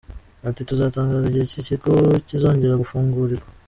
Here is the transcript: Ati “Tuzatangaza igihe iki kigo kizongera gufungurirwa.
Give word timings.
Ati 0.49 0.61
“Tuzatangaza 0.69 1.25
igihe 1.27 1.45
iki 1.47 1.61
kigo 1.67 1.91
kizongera 2.27 2.79
gufungurirwa. 2.81 3.47